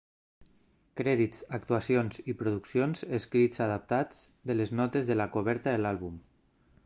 Crèdits, 1.01 1.41
actuacions 1.57 2.17
i 2.33 2.35
produccions 2.39 3.05
escrits 3.19 3.63
adaptats 3.67 4.23
de 4.53 4.55
les 4.59 4.75
notes 4.81 5.11
de 5.13 5.19
la 5.21 5.29
coberta 5.37 5.77
de 5.77 5.83
l'àlbum. 5.85 6.19